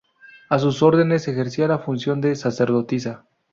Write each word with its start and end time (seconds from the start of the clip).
A 0.49 0.57
sus 0.57 0.81
órdenes, 0.81 1.27
ejercía 1.27 1.67
la 1.67 1.77
función 1.77 2.21
de 2.21 2.35
sacerdotisa. 2.35 3.25